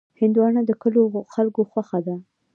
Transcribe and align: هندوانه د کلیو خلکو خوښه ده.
هندوانه 0.19 0.61
د 0.65 0.71
کلیو 0.81 1.05
خلکو 1.33 1.61
خوښه 1.71 1.99
ده. 2.05 2.15